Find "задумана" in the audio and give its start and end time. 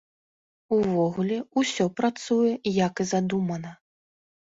3.13-3.71